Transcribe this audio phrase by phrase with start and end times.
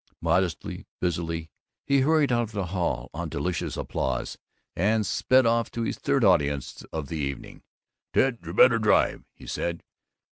[0.23, 1.51] Modestly, busily,
[1.85, 4.35] he hurried out of the hall on delicious applause,
[4.75, 7.61] and sped off to his third audience of the evening.
[8.11, 9.83] "Ted, you better drive," he said.